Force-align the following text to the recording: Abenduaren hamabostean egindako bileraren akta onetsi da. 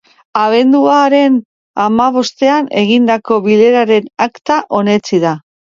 Abenduaren 0.43 1.35
hamabostean 1.85 2.73
egindako 2.85 3.41
bileraren 3.51 4.13
akta 4.29 4.63
onetsi 4.81 5.27
da. 5.29 5.39